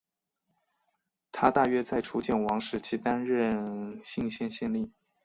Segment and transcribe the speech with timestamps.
[1.31, 4.91] 他大约在楚简王时期担任圉县县令。